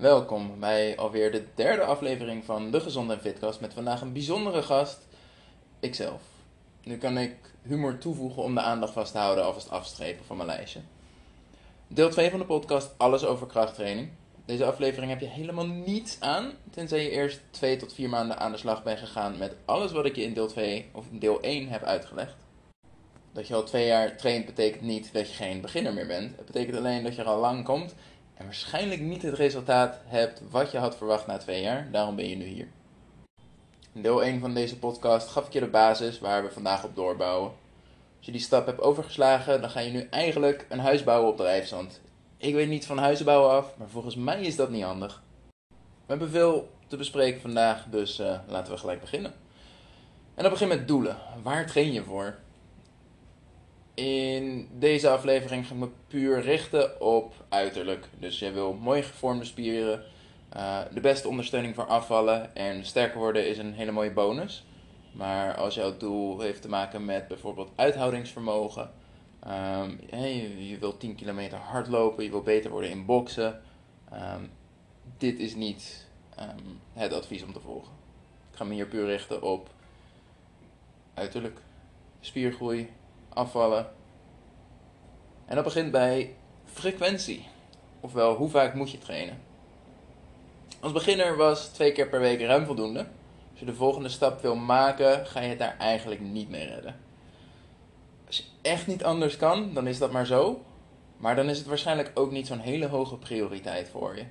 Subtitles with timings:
[0.00, 4.62] Welkom bij alweer de derde aflevering van de Gezond en Fitcast met vandaag een bijzondere
[4.62, 5.06] gast,
[5.80, 6.22] ikzelf.
[6.82, 10.48] Nu kan ik humor toevoegen om de aandacht vast te houden, alvast afstrepen van mijn
[10.48, 10.80] lijstje.
[11.88, 14.10] Deel 2 van de podcast, alles over krachttraining.
[14.44, 18.52] Deze aflevering heb je helemaal niets aan, tenzij je eerst 2 tot 4 maanden aan
[18.52, 21.68] de slag bent gegaan met alles wat ik je in deel 2 of deel 1
[21.68, 22.36] heb uitgelegd.
[23.32, 26.36] Dat je al twee jaar traint betekent niet dat je geen beginner meer bent.
[26.36, 27.94] Het betekent alleen dat je er al lang komt
[28.40, 31.88] en waarschijnlijk niet het resultaat hebt wat je had verwacht na twee jaar.
[31.90, 32.68] Daarom ben je nu hier.
[33.92, 36.96] In deel 1 van deze podcast gaf ik je de basis waar we vandaag op
[36.96, 37.50] doorbouwen.
[38.16, 41.36] Als je die stap hebt overgeslagen, dan ga je nu eigenlijk een huis bouwen op
[41.36, 42.00] drijfzand.
[42.36, 45.22] Ik weet niet van huizen bouwen af, maar volgens mij is dat niet handig.
[45.68, 49.32] We hebben veel te bespreken vandaag, dus uh, laten we gelijk beginnen.
[50.34, 51.16] En dat begint met doelen.
[51.42, 52.38] Waar train je voor?
[54.00, 58.08] In deze aflevering ga ik me puur richten op uiterlijk.
[58.18, 60.04] Dus je wil mooi gevormde spieren,
[60.56, 64.64] uh, de beste ondersteuning voor afvallen en sterker worden is een hele mooie bonus.
[65.12, 68.90] Maar als jouw doel heeft te maken met bijvoorbeeld uithoudingsvermogen,
[69.46, 73.62] um, je, je wilt 10 kilometer hardlopen, je wil beter worden in boksen,
[74.12, 74.50] um,
[75.18, 76.06] dit is niet
[76.38, 77.92] um, het advies om te volgen.
[78.50, 79.70] Ik ga me hier puur richten op
[81.14, 81.60] uiterlijk,
[82.20, 82.88] spiergroei,
[83.34, 83.86] afvallen.
[85.46, 87.46] En dat begint bij frequentie.
[88.00, 89.38] Ofwel, hoe vaak moet je trainen?
[90.80, 93.06] Als beginner was twee keer per week ruim voldoende.
[93.50, 96.96] Als je de volgende stap wil maken, ga je het daar eigenlijk niet mee redden.
[98.26, 100.64] Als je echt niet anders kan, dan is dat maar zo.
[101.16, 104.24] Maar dan is het waarschijnlijk ook niet zo'n hele hoge prioriteit voor je.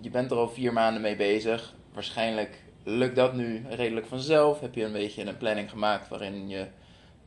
[0.00, 1.74] Je bent er al vier maanden mee bezig.
[1.92, 4.60] Waarschijnlijk lukt dat nu redelijk vanzelf.
[4.60, 6.66] Heb je een beetje een planning gemaakt waarin je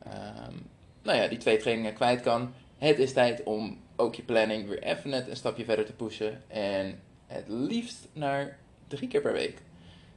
[0.06, 0.68] um,
[1.02, 2.52] nou ja, die twee trainingen kwijt kan.
[2.78, 6.42] Het is tijd om ook je planning weer even net een stapje verder te pushen.
[6.48, 9.62] En het liefst naar drie keer per week.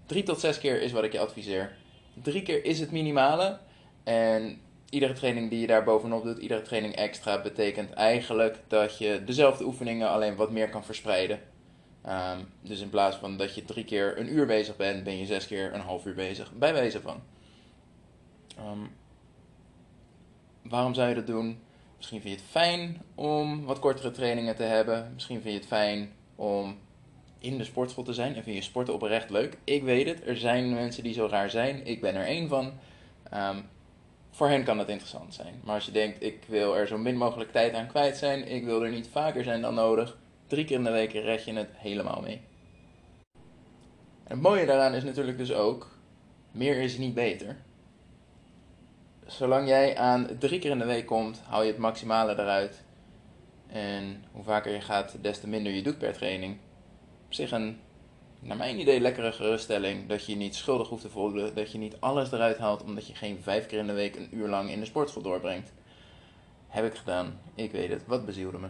[0.05, 1.75] Drie tot zes keer is wat ik je adviseer.
[2.21, 3.59] Drie keer is het minimale.
[4.03, 9.21] En iedere training die je daar bovenop doet, iedere training extra, betekent eigenlijk dat je
[9.25, 11.39] dezelfde oefeningen alleen wat meer kan verspreiden.
[12.07, 15.25] Um, dus in plaats van dat je drie keer een uur bezig bent, ben je
[15.25, 17.21] zes keer een half uur bezig, bij wijze van.
[18.59, 18.91] Um,
[20.63, 21.59] waarom zou je dat doen?
[21.97, 25.11] Misschien vind je het fijn om wat kortere trainingen te hebben.
[25.13, 26.77] Misschien vind je het fijn om
[27.39, 29.57] in de sportschool te zijn en vind je sporten oprecht leuk.
[29.63, 31.85] Ik weet het, er zijn mensen die zo raar zijn.
[31.85, 32.73] Ik ben er één van.
[33.33, 33.65] Um,
[34.33, 35.61] voor hen kan dat interessant zijn.
[35.63, 38.65] Maar als je denkt, ik wil er zo min mogelijk tijd aan kwijt zijn, ik
[38.65, 41.69] wil er niet vaker zijn dan nodig, drie keer in de week red je het
[41.73, 42.41] helemaal mee.
[44.23, 45.97] En het mooie daaraan is natuurlijk dus ook,
[46.51, 47.57] meer is niet beter
[49.27, 52.83] zolang jij aan drie keer in de week komt, haal je het maximale eruit.
[53.67, 56.57] En hoe vaker je gaat, des te minder je doet per training.
[57.25, 57.79] Op zich een,
[58.39, 60.07] naar mijn idee, lekkere geruststelling.
[60.07, 61.55] Dat je je niet schuldig hoeft te voelen.
[61.55, 64.29] Dat je niet alles eruit haalt omdat je geen vijf keer in de week een
[64.31, 65.71] uur lang in de sportschool doorbrengt.
[66.67, 67.39] Heb ik gedaan.
[67.55, 68.01] Ik weet het.
[68.05, 68.67] Wat bezielde me.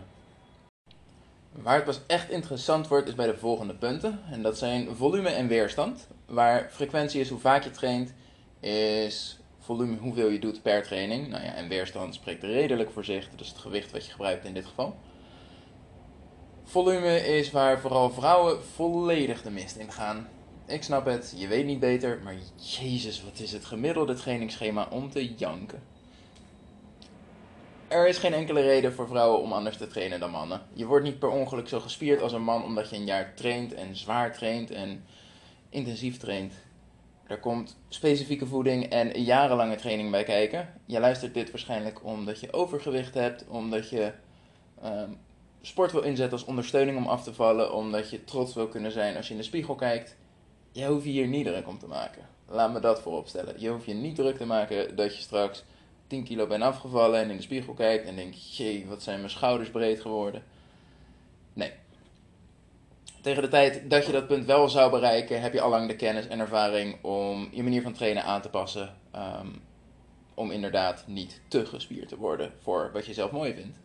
[1.52, 4.20] Waar het pas echt interessant wordt is bij de volgende punten.
[4.31, 6.08] En dat zijn volume en weerstand.
[6.25, 8.14] Waar frequentie is hoe vaak je traint,
[8.59, 11.28] is volume, hoeveel je doet per training.
[11.28, 13.29] Nou ja, en weerstand spreekt redelijk voor zich.
[13.29, 14.96] Dat is het gewicht wat je gebruikt in dit geval.
[16.63, 20.28] Volume is waar vooral vrouwen volledig de mist in gaan.
[20.66, 25.09] Ik snap het, je weet niet beter, maar jezus, wat is het gemiddelde trainingsschema om
[25.09, 25.81] te janken.
[27.88, 30.62] Er is geen enkele reden voor vrouwen om anders te trainen dan mannen.
[30.73, 33.73] Je wordt niet per ongeluk zo gespierd als een man omdat je een jaar traint
[33.73, 35.06] en zwaar traint en
[35.69, 36.53] intensief traint.
[37.33, 40.73] Er komt specifieke voeding en jarenlange training bij kijken.
[40.85, 44.11] Je luistert dit waarschijnlijk omdat je overgewicht hebt, omdat je
[44.85, 45.17] um,
[45.61, 49.16] sport wil inzetten als ondersteuning om af te vallen, omdat je trots wil kunnen zijn
[49.16, 50.16] als je in de spiegel kijkt.
[50.72, 52.22] Je hoeft je hier niet druk om te maken.
[52.47, 53.55] Laat me dat voorop stellen.
[53.57, 55.63] Je hoeft je niet druk te maken dat je straks
[56.07, 59.29] 10 kilo bent afgevallen en in de spiegel kijkt en denkt: jee, wat zijn mijn
[59.29, 60.43] schouders breed geworden.
[61.53, 61.72] Nee,
[63.23, 66.28] tegen de tijd dat je dat punt wel zou bereiken, heb je allang de kennis
[66.28, 68.96] en ervaring om je manier van trainen aan te passen.
[69.16, 69.61] Um,
[70.34, 73.78] om inderdaad niet te gespierd te worden voor wat je zelf mooi vindt.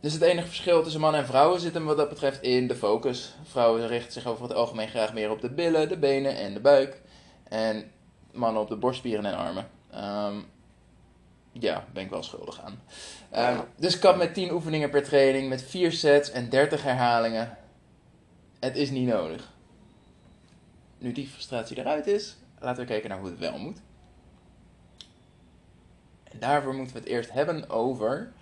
[0.00, 2.76] Dus het enige verschil tussen mannen en vrouwen zit hem wat dat betreft in de
[2.76, 3.34] focus.
[3.42, 6.60] Vrouwen richten zich over het algemeen graag meer op de billen, de benen en de
[6.60, 7.00] buik.
[7.48, 7.90] En
[8.32, 9.68] mannen op de borstspieren en armen.
[9.94, 10.46] Um,
[11.52, 12.82] ja, ben ik wel schuldig aan.
[13.56, 17.58] Um, dus kap met 10 oefeningen per training, met 4 sets en 30 herhalingen.
[18.58, 19.52] Het is niet nodig.
[20.98, 23.80] Nu die frustratie eruit is, laten we kijken naar hoe het wel moet.
[26.24, 28.32] En daarvoor moeten we het eerst hebben over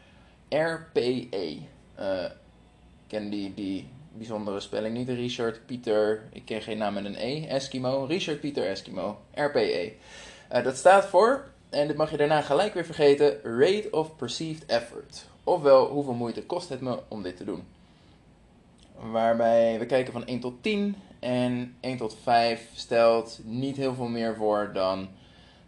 [0.48, 1.58] RPE.
[1.98, 2.24] Uh,
[3.06, 4.96] ken die, die bijzondere spelling.
[4.96, 8.04] Niet Richard Pieter, ik ken geen naam met een E, Eskimo.
[8.04, 9.92] Richard Pieter Eskimo, RPE.
[10.52, 14.66] Uh, dat staat voor, en dit mag je daarna gelijk weer vergeten, Rate of Perceived
[14.66, 15.26] Effort.
[15.44, 17.75] Ofwel, hoeveel moeite kost het me om dit te doen?
[19.00, 24.08] Waarbij we kijken van 1 tot 10 en 1 tot 5 stelt niet heel veel
[24.08, 25.08] meer voor dan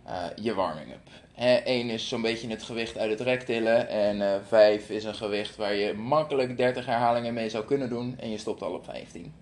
[0.07, 1.09] uh, je warming-up.
[1.35, 5.05] 1 is zo'n beetje het gewicht uit het rek tillen en uh, eh, 5 is
[5.05, 8.73] een gewicht waar je makkelijk 30 herhalingen mee zou kunnen doen en je stopt al
[8.73, 9.33] op 15.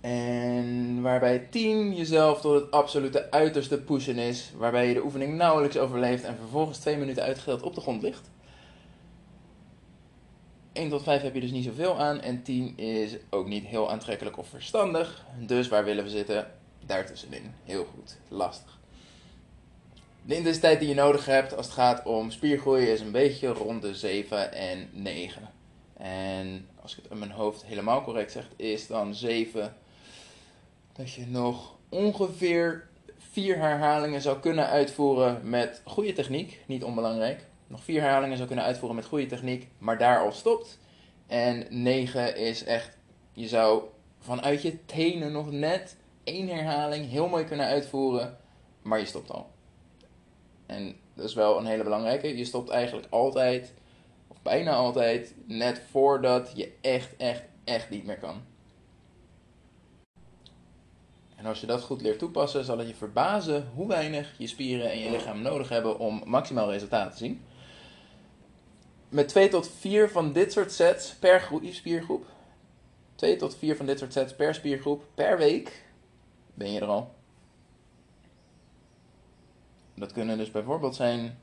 [0.00, 5.78] En waarbij 10 jezelf tot het absolute uiterste pushen is, waarbij je de oefening nauwelijks
[5.78, 8.30] overleeft en vervolgens 2 minuten uitgesteld op de grond ligt.
[10.80, 13.90] 1 tot 5 heb je dus niet zoveel aan en 10 is ook niet heel
[13.90, 15.24] aantrekkelijk of verstandig.
[15.38, 16.50] Dus waar willen we zitten?
[16.86, 17.54] Daartussenin.
[17.64, 18.16] Heel goed.
[18.28, 18.78] Lastig.
[20.22, 23.82] De intensiteit die je nodig hebt als het gaat om spiergroei is een beetje rond
[23.82, 25.50] de 7 en 9.
[25.96, 29.76] En als ik het in mijn hoofd helemaal correct zeg, is dan 7
[30.92, 32.88] dat je nog ongeveer
[33.30, 37.48] 4 herhalingen zou kunnen uitvoeren met goede techniek, niet onbelangrijk.
[37.70, 40.78] Nog 4 herhalingen zou kunnen uitvoeren met goede techniek, maar daar al stopt.
[41.26, 42.96] En 9 is echt,
[43.32, 43.82] je zou
[44.18, 48.38] vanuit je tenen nog net één herhaling heel mooi kunnen uitvoeren,
[48.82, 49.50] maar je stopt al.
[50.66, 52.36] En dat is wel een hele belangrijke.
[52.36, 53.74] Je stopt eigenlijk altijd,
[54.28, 58.42] of bijna altijd, net voordat je echt, echt, echt niet meer kan.
[61.36, 64.90] En als je dat goed leert toepassen, zal het je verbazen hoe weinig je spieren
[64.90, 67.44] en je lichaam nodig hebben om maximaal resultaat te zien.
[69.10, 72.26] Met 2 tot 4 van dit soort sets per spiergroep,
[73.14, 75.84] 2 tot 4 van dit soort sets per spiergroep per week,
[76.54, 77.14] ben je er al.
[79.94, 81.38] Dat kunnen dus bijvoorbeeld zijn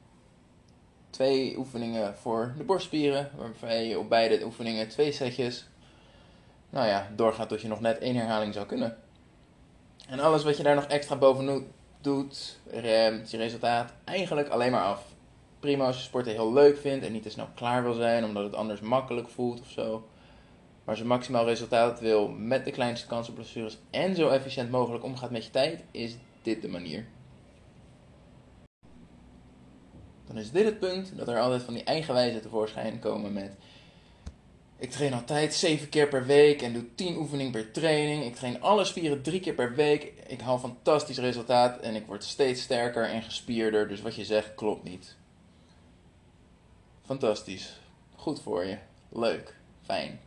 [1.09, 5.67] twee oefeningen voor de borstspieren, waarbij je op beide oefeningen twee setjes,
[6.69, 8.97] nou ja, doorgaat tot je nog net één herhaling zou kunnen.
[10.07, 11.67] En alles wat je daar nog extra bovenop
[12.01, 15.06] doet, remt je resultaat eigenlijk alleen maar af.
[15.59, 18.43] Prima als je sporten heel leuk vindt en niet te snel klaar wil zijn, omdat
[18.43, 20.07] het anders makkelijk voelt of zo.
[20.83, 24.71] Maar als je maximaal resultaat wil met de kleinste kans op blessures en zo efficiënt
[24.71, 27.05] mogelijk omgaat met je tijd, is dit de manier.
[30.27, 33.51] dan is dit het punt dat er altijd van die eigenwijze tevoorschijn komen met...
[34.79, 38.23] Ik train altijd 7 keer per week en doe 10 oefeningen per training.
[38.23, 40.13] Ik train alle spieren 3 keer per week.
[40.27, 43.87] Ik haal fantastisch resultaat en ik word steeds sterker en gespierder.
[43.87, 45.15] Dus wat je zegt klopt niet.
[47.07, 47.79] Fantastisch.
[48.15, 48.77] Goed voor je.
[49.09, 49.55] Leuk.
[49.81, 50.19] Fijn.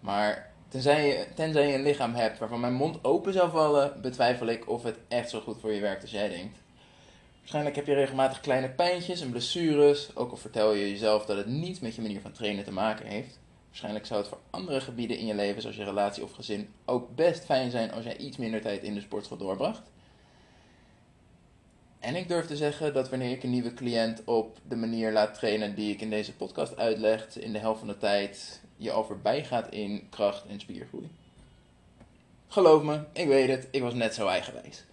[0.00, 4.46] Maar tenzij je, tenzij je een lichaam hebt waarvan mijn mond open zou vallen, betwijfel
[4.46, 6.58] ik of het echt zo goed voor je werkt als jij denkt.
[7.38, 11.46] Waarschijnlijk heb je regelmatig kleine pijntjes en blessures, ook al vertel je jezelf dat het
[11.46, 13.38] niets met je manier van trainen te maken heeft.
[13.66, 17.14] Waarschijnlijk zou het voor andere gebieden in je leven, zoals je relatie of gezin, ook
[17.14, 19.90] best fijn zijn als jij iets minder tijd in de sportschool doorbracht.
[22.06, 25.34] En ik durf te zeggen dat wanneer ik een nieuwe cliënt op de manier laat
[25.34, 29.04] trainen die ik in deze podcast uitleg, in de helft van de tijd je al
[29.04, 31.10] voorbij gaat in kracht en spiergroei.
[32.48, 34.84] Geloof me, ik weet het, ik was net zo eigenwijs.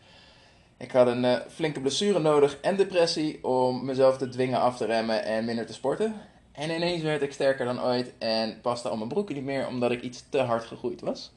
[0.77, 4.85] Ik had een uh, flinke blessure nodig en depressie om mezelf te dwingen af te
[4.85, 6.15] remmen en minder te sporten.
[6.51, 9.91] En ineens werd ik sterker dan ooit en paste al mijn broeken niet meer omdat
[9.91, 11.31] ik iets te hard gegroeid was.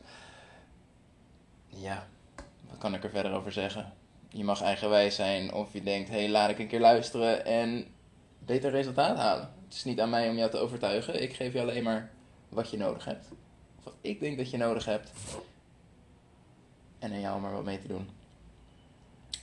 [1.68, 2.06] Ja,
[2.68, 3.92] wat kan ik er verder over zeggen?
[4.36, 7.86] Je mag eigenwijs zijn of je denkt, hé, hey, laat ik een keer luisteren en
[8.38, 9.50] beter resultaat halen.
[9.64, 11.22] Het is niet aan mij om jou te overtuigen.
[11.22, 12.10] Ik geef je alleen maar
[12.48, 13.28] wat je nodig hebt.
[13.78, 15.12] Of wat ik denk dat je nodig hebt.
[16.98, 18.08] En aan jou maar wat mee te doen.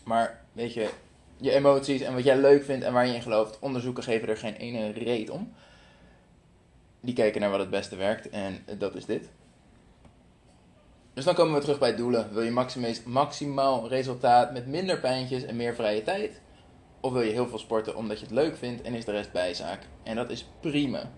[0.04, 0.90] Maar weet je,
[1.38, 4.38] je emoties en wat jij leuk vindt en waar je in gelooft, onderzoeken geven er
[4.38, 5.54] geen ene reet om.
[7.00, 9.30] Die kijken naar wat het beste werkt en dat is dit.
[11.14, 12.34] Dus dan komen we terug bij doelen.
[12.34, 16.42] Wil je maximaal resultaat met minder pijntjes en meer vrije tijd?
[17.00, 19.32] Of wil je heel veel sporten omdat je het leuk vindt en is de rest
[19.32, 19.80] bijzaak?
[20.04, 21.12] En dat is prima.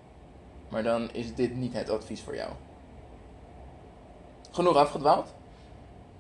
[0.70, 2.52] Maar dan is dit niet het advies voor jou.
[4.52, 5.34] Genoeg afgedwaald?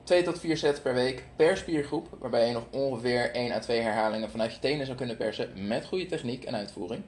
[0.03, 3.79] 2 tot 4 sets per week per spiergroep, waarbij je nog ongeveer 1 à 2
[3.79, 7.03] herhalingen vanuit je tenen zou kunnen persen met goede techniek en uitvoering.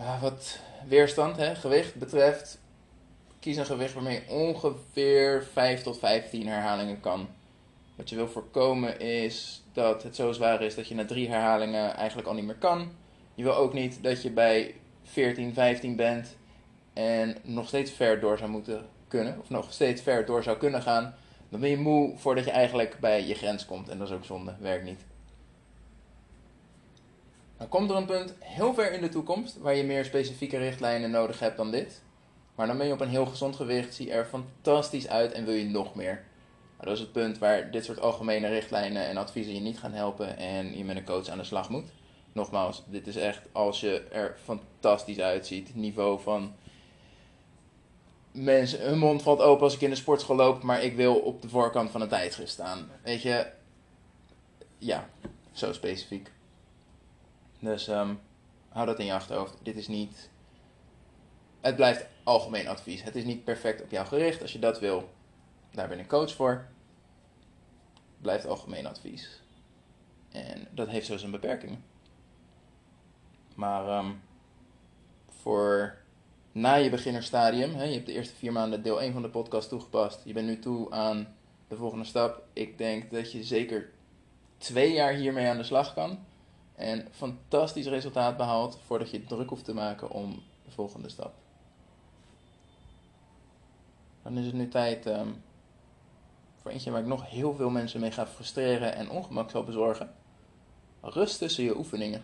[0.00, 2.58] Uh, wat weerstand, hè, gewicht betreft,
[3.44, 7.28] kies een gewicht waarmee je ongeveer 5 tot 15 herhalingen kan.
[7.96, 11.94] Wat je wil voorkomen is dat het zo zwaar is dat je na 3 herhalingen
[11.94, 12.92] eigenlijk al niet meer kan.
[13.34, 16.36] Je wil ook niet dat je bij 14, 15 bent
[16.92, 20.82] en nog steeds ver door zou moeten kunnen, of nog steeds ver door zou kunnen
[20.82, 21.14] gaan,
[21.48, 23.88] dan ben je moe voordat je eigenlijk bij je grens komt.
[23.88, 25.04] En dat is ook zonde, werkt niet.
[27.58, 31.10] Dan komt er een punt heel ver in de toekomst waar je meer specifieke richtlijnen
[31.10, 32.02] nodig hebt dan dit.
[32.54, 35.54] Maar dan ben je op een heel gezond gewicht, zie er fantastisch uit en wil
[35.54, 36.24] je nog meer.
[36.74, 39.92] Nou, dat is het punt waar dit soort algemene richtlijnen en adviezen je niet gaan
[39.92, 41.88] helpen en je met een coach aan de slag moet.
[42.32, 45.74] Nogmaals, dit is echt als je er fantastisch uitziet.
[45.74, 46.54] Niveau van
[48.32, 51.42] mensen, hun mond valt open als ik in de sportschool loop, maar ik wil op
[51.42, 52.90] de voorkant van een tijdschrift staan.
[53.02, 53.46] Weet je,
[54.78, 55.08] ja,
[55.52, 56.30] zo specifiek.
[57.58, 58.20] Dus um,
[58.68, 59.56] hou dat in je achterhoofd.
[59.62, 60.30] Dit is niet.
[61.64, 63.02] Het blijft algemeen advies.
[63.02, 64.42] Het is niet perfect op jou gericht.
[64.42, 65.08] Als je dat wil,
[65.70, 66.50] daar ben ik coach voor.
[67.94, 69.42] Het blijft algemeen advies.
[70.30, 71.84] En dat heeft zo zijn beperkingen.
[73.54, 74.22] Maar um,
[75.28, 75.98] voor
[76.52, 79.68] na je beginnerstadium, hè, je hebt de eerste vier maanden deel 1 van de podcast
[79.68, 80.20] toegepast.
[80.24, 81.36] Je bent nu toe aan
[81.68, 82.42] de volgende stap.
[82.52, 83.90] Ik denk dat je zeker
[84.58, 86.18] twee jaar hiermee aan de slag kan.
[86.74, 91.43] En fantastisch resultaat behaalt voordat je druk hoeft te maken om de volgende stap.
[94.24, 95.42] Dan is het nu tijd um,
[96.62, 100.14] voor eentje waar ik nog heel veel mensen mee ga frustreren en ongemak zal bezorgen.
[101.00, 102.22] Rust tussen je oefeningen.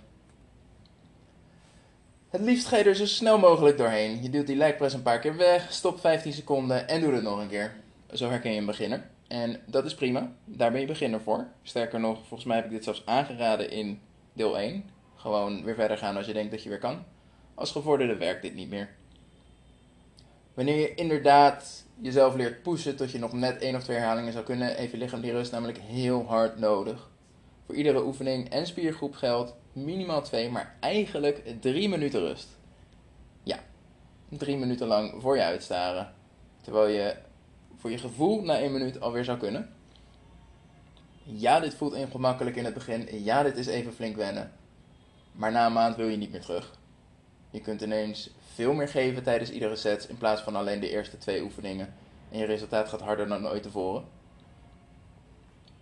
[2.28, 4.22] Het liefst ga je er zo snel mogelijk doorheen.
[4.22, 7.40] Je duwt die lijkpress een paar keer weg, stop 15 seconden en doe het nog
[7.40, 7.74] een keer.
[8.12, 9.08] Zo herken je een beginner.
[9.28, 11.46] En dat is prima, daar ben je beginner voor.
[11.62, 14.00] Sterker nog, volgens mij heb ik dit zelfs aangeraden in
[14.32, 14.84] deel 1.
[15.16, 17.04] Gewoon weer verder gaan als je denkt dat je weer kan.
[17.54, 18.88] Als gevorderde werkt dit niet meer.
[20.54, 24.44] Wanneer je inderdaad jezelf leert pushen tot je nog net één of twee herhalingen zou
[24.44, 27.10] kunnen, heeft je lichaam die rust namelijk heel hard nodig.
[27.66, 32.48] Voor iedere oefening en spiergroep geldt minimaal twee, maar eigenlijk drie minuten rust.
[33.42, 33.58] Ja,
[34.28, 36.14] drie minuten lang voor je uitstaren.
[36.60, 37.16] Terwijl je
[37.76, 39.70] voor je gevoel na één minuut alweer zou kunnen.
[41.22, 43.24] Ja, dit voelt ongemakkelijk in het begin.
[43.24, 44.52] Ja, dit is even flink wennen.
[45.32, 46.78] Maar na een maand wil je niet meer terug.
[47.50, 51.18] Je kunt ineens veel meer geven tijdens iedere set in plaats van alleen de eerste
[51.18, 51.94] twee oefeningen.
[52.30, 54.04] En je resultaat gaat harder dan ooit tevoren.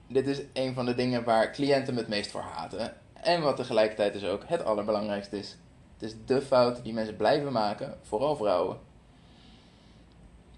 [0.07, 2.97] Dit is een van de dingen waar cliënten het meest voor haten.
[3.13, 5.57] En wat tegelijkertijd dus ook het allerbelangrijkste is.
[5.99, 8.79] Het is de fout die mensen blijven maken, vooral vrouwen.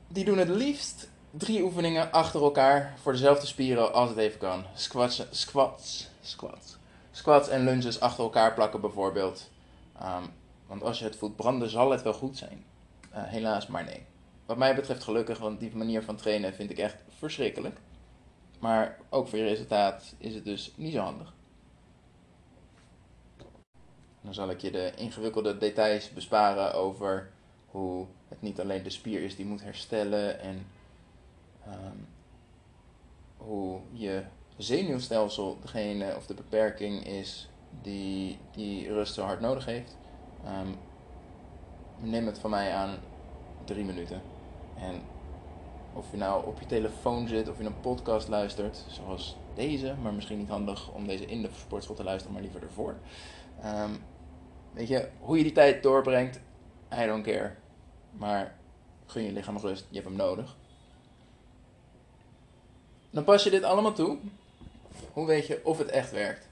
[0.09, 4.65] Die doen het liefst drie oefeningen achter elkaar voor dezelfde spieren als het even kan.
[4.75, 6.77] Squats, squats, squats.
[7.11, 9.51] Squats en lunges achter elkaar plakken bijvoorbeeld.
[10.03, 10.33] Um,
[10.71, 12.65] want als je het voelt branden, zal het wel goed zijn.
[13.13, 14.03] Uh, helaas, maar nee.
[14.47, 17.79] Wat mij betreft gelukkig, want die manier van trainen vind ik echt verschrikkelijk.
[18.59, 21.35] Maar ook voor je resultaat is het dus niet zo handig.
[24.21, 27.31] Dan zal ik je de ingewikkelde details besparen over
[27.67, 30.67] hoe het niet alleen de spier is die moet herstellen en
[31.67, 32.07] um,
[33.37, 34.23] hoe je
[34.57, 37.49] zenuwstelsel degene of de beperking is
[37.83, 39.99] die die rust zo hard nodig heeft.
[40.47, 40.77] Um,
[42.11, 42.99] neem het van mij aan
[43.65, 44.23] drie minuten.
[44.77, 45.03] En
[45.93, 50.13] of je nou op je telefoon zit of je een podcast luistert, zoals deze, maar
[50.13, 52.95] misschien niet handig om deze in de sportschool te luisteren, maar liever ervoor.
[53.65, 54.03] Um,
[54.73, 56.41] weet je, hoe je die tijd doorbrengt,
[57.03, 57.55] I don't care.
[58.11, 58.55] Maar
[59.07, 60.57] gun je lichaam rust, je hebt hem nodig.
[63.11, 64.19] Dan pas je dit allemaal toe.
[65.13, 66.50] Hoe weet je of het echt werkt?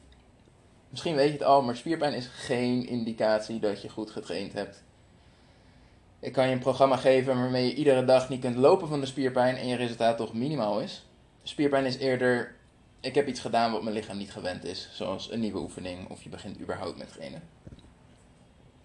[0.90, 4.82] Misschien weet je het al, maar spierpijn is geen indicatie dat je goed getraind hebt.
[6.20, 9.06] Ik kan je een programma geven waarmee je iedere dag niet kunt lopen van de
[9.06, 11.06] spierpijn en je resultaat toch minimaal is.
[11.42, 12.54] Spierpijn is eerder,
[13.00, 16.22] ik heb iets gedaan wat mijn lichaam niet gewend is, zoals een nieuwe oefening of
[16.22, 17.42] je begint überhaupt met trainen.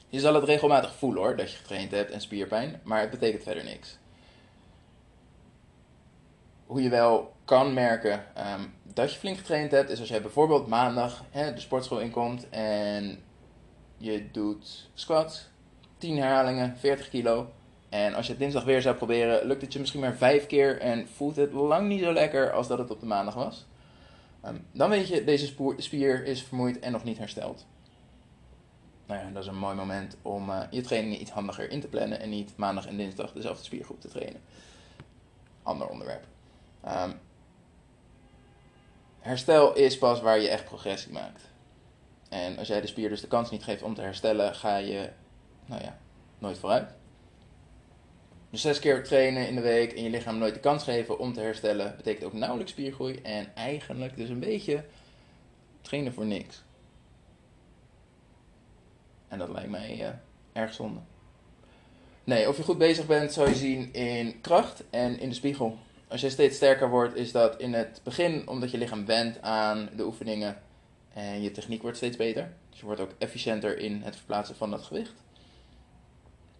[0.10, 3.44] Je zal het regelmatig voelen hoor, dat je getraind hebt en spierpijn, maar het betekent
[3.44, 3.98] verder niks.
[6.74, 10.68] Hoe je wel kan merken um, dat je flink getraind hebt, is als jij bijvoorbeeld
[10.68, 13.20] maandag hè, de sportschool inkomt en
[13.98, 15.50] je doet squats,
[15.98, 17.52] 10 herhalingen, 40 kilo.
[17.90, 20.80] En als je het dinsdag weer zou proberen, lukt het je misschien maar 5 keer
[20.80, 23.66] en voelt het lang niet zo lekker als dat het op de maandag was.
[24.46, 27.66] Um, dan weet je, deze spier is vermoeid en nog niet hersteld.
[29.06, 31.88] Nou ja, dat is een mooi moment om uh, je trainingen iets handiger in te
[31.88, 34.42] plannen en niet maandag en dinsdag dezelfde spiergroep te trainen.
[35.64, 36.32] Ander onderwerp.
[36.88, 37.20] Um,
[39.20, 41.42] herstel is pas waar je echt progressie maakt.
[42.30, 45.10] En als jij de spier dus de kans niet geeft om te herstellen, ga je,
[45.66, 45.98] nou ja,
[46.38, 46.90] nooit vooruit.
[48.50, 51.34] Dus zes keer trainen in de week en je lichaam nooit de kans geven om
[51.34, 54.86] te herstellen, betekent ook nauwelijks spiergroei en eigenlijk dus een beetje
[55.82, 56.64] trainen voor niks.
[59.28, 60.08] En dat lijkt mij uh,
[60.54, 61.00] erg zonde.
[62.24, 65.78] Nee, of je goed bezig bent, zou je zien in kracht en in de spiegel
[66.08, 69.90] als je steeds sterker wordt, is dat in het begin omdat je lichaam went aan
[69.96, 70.58] de oefeningen
[71.14, 72.54] en je techniek wordt steeds beter.
[72.70, 75.14] Dus je wordt ook efficiënter in het verplaatsen van dat gewicht.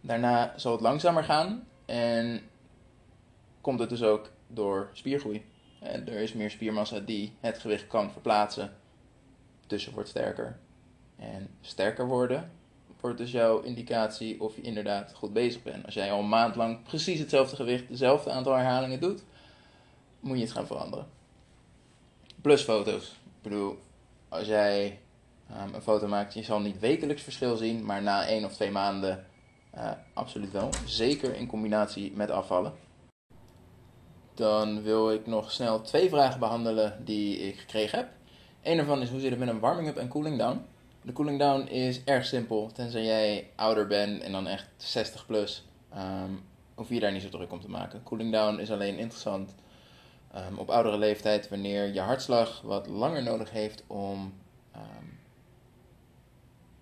[0.02, 2.42] Daarna zal het langzamer gaan En
[3.62, 5.46] komt het dus ook door spiergroei.
[5.80, 8.74] En er is meer spiermassa die het gewicht kan verplaatsen.
[9.68, 10.58] Dus je wordt sterker.
[11.16, 12.52] En sterker worden
[13.04, 15.86] wordt dus jouw indicatie of je inderdaad goed bezig bent.
[15.86, 19.24] Als jij al een maand lang precies hetzelfde gewicht, dezelfde aantal herhalingen doet,
[20.24, 21.08] moet je het gaan veranderen.
[22.42, 23.12] Plus foto's.
[23.12, 23.78] Ik bedoel,
[24.30, 25.00] als jij
[25.52, 28.72] um, een foto maakt, je zal niet wekelijks verschil zien, maar na één of twee
[28.72, 29.26] maanden
[29.76, 30.70] uh, absoluut wel.
[30.86, 32.74] Zeker in combinatie met afvallen.
[34.34, 38.10] Dan wil ik nog snel twee vragen behandelen die ik gekregen heb.
[38.62, 40.66] Een daarvan is hoe zit het met een warming-up en cooling down?
[41.02, 42.72] De cooling down is erg simpel.
[42.74, 45.66] Tenzij jij ouder bent en dan echt 60 plus,
[45.96, 46.44] um,
[46.76, 48.04] hoef je daar niet zo druk om te maken.
[48.04, 49.56] Cooling down is alleen interessant
[50.36, 54.34] um, op oudere leeftijd wanneer je hartslag wat langer nodig heeft om
[54.76, 55.20] um,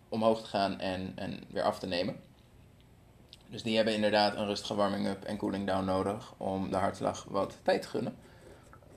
[0.10, 2.20] omhoog te gaan en, en weer af te nemen.
[3.50, 7.58] Dus die hebben inderdaad een rustige warming-up en cooling down nodig om de hartslag wat
[7.64, 8.16] tijd te gunnen.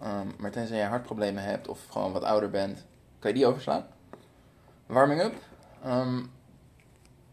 [0.03, 2.85] Um, maar tenzij je hartproblemen hebt of gewoon wat ouder bent,
[3.19, 3.87] kan je die overslaan.
[4.87, 5.35] Warming-up.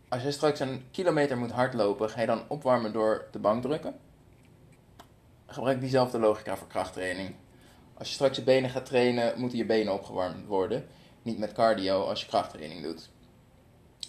[0.09, 3.95] Als je straks een kilometer moet hardlopen, ga je dan opwarmen door de bank drukken.
[5.51, 7.35] Gebruik diezelfde logica voor krachttraining.
[7.97, 10.87] Als je straks je benen gaat trainen, moeten je benen opgewarmd worden.
[11.21, 13.09] Niet met cardio als je krachttraining doet.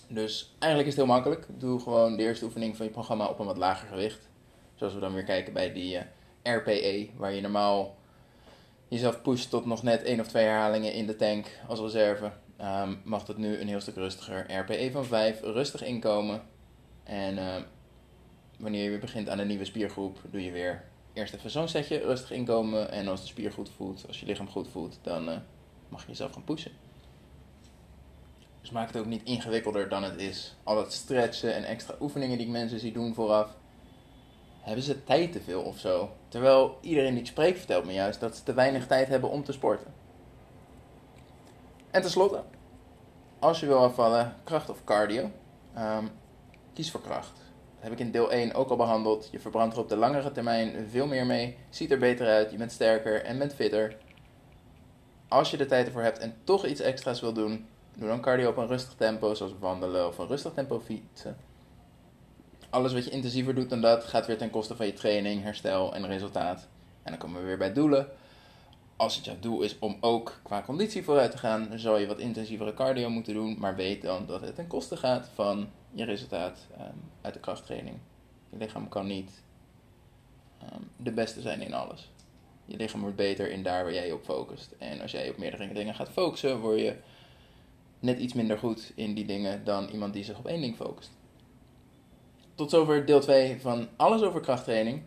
[0.08, 1.46] Dus eigenlijk is het heel makkelijk.
[1.48, 4.28] Doe gewoon de eerste oefening van je programma op een wat lager gewicht.
[4.74, 7.96] Zoals we dan weer kijken bij die eh, RPE, waar je normaal
[8.88, 12.32] jezelf pusht tot nog net één of twee herhalingen in de tank als reserve.
[12.60, 14.58] Um, mag het nu een heel stuk rustiger.
[14.58, 16.42] RPE van 5, rustig inkomen.
[17.04, 17.56] En uh,
[18.58, 21.98] wanneer je weer begint aan een nieuwe spiergroep, doe je weer eerst even zo'n setje,
[21.98, 22.90] rustig inkomen.
[22.90, 25.36] En als de spier goed voelt, als je lichaam goed voelt, dan uh,
[25.88, 26.72] mag je jezelf gaan pushen.
[28.60, 30.56] Dus maak het ook niet ingewikkelder dan het is.
[30.62, 33.56] Al dat stretchen en extra oefeningen die ik mensen zie doen vooraf.
[34.60, 36.10] Hebben ze tijd te veel of zo?
[36.28, 39.44] Terwijl iedereen die ik spreek vertelt me juist dat ze te weinig tijd hebben om
[39.44, 39.94] te sporten.
[41.90, 42.42] En tenslotte,
[43.38, 45.30] als je wil afvallen, kracht of cardio,
[45.78, 46.10] um,
[46.72, 47.40] kies voor kracht.
[47.82, 49.28] Heb ik in deel 1 ook al behandeld.
[49.30, 52.56] Je verbrandt er op de langere termijn veel meer mee, ziet er beter uit, je
[52.56, 53.96] bent sterker en bent fitter.
[55.28, 58.48] Als je de tijd ervoor hebt en toch iets extra's wil doen, Doe dan cardio
[58.48, 61.36] op een rustig tempo, zoals wandelen of een rustig tempo fietsen.
[62.70, 65.94] Alles wat je intensiever doet dan dat, gaat weer ten koste van je training, herstel
[65.94, 66.68] en resultaat.
[67.02, 68.08] En dan komen we weer bij doelen.
[69.02, 72.06] Als het jouw doel is om ook qua conditie vooruit te gaan, dan zal je
[72.06, 73.56] wat intensievere cardio moeten doen.
[73.58, 77.96] Maar weet dan dat het ten koste gaat van je resultaat um, uit de krachttraining.
[78.50, 79.42] Je lichaam kan niet
[80.62, 82.10] um, de beste zijn in alles.
[82.64, 84.74] Je lichaam wordt beter in daar waar jij je op focust.
[84.78, 86.96] En als jij op meerdere dingen gaat focussen, word je
[87.98, 91.10] net iets minder goed in die dingen dan iemand die zich op één ding focust.
[92.54, 95.02] Tot zover deel 2 van alles over krachttraining.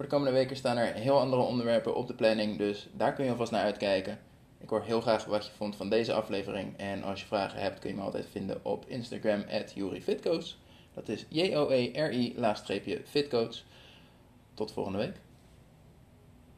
[0.00, 3.24] Voor de komende weken staan er heel andere onderwerpen op de planning, dus daar kun
[3.24, 4.18] je alvast naar uitkijken.
[4.58, 6.76] Ik hoor heel graag wat je vond van deze aflevering.
[6.76, 9.74] En als je vragen hebt, kun je me altijd vinden op Instagram, at
[10.94, 13.62] Dat is J-O-E-R-I-fitcoach.
[14.54, 15.16] Tot volgende week.